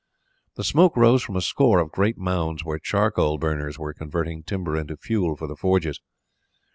The 0.55 0.63
smoke 0.63 0.97
rose 0.97 1.21
from 1.21 1.35
a 1.35 1.41
score 1.41 1.77
of 1.79 1.91
great 1.91 2.17
mounds, 2.17 2.65
where 2.65 2.79
charcoal 2.79 3.37
burners 3.37 3.77
were 3.77 3.93
converting 3.93 4.41
timber 4.41 4.75
into 4.75 4.97
fuel 4.97 5.35
for 5.35 5.45
the 5.45 5.55
forges. 5.55 5.99